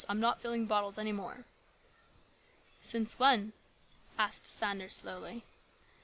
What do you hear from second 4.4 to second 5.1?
Sanders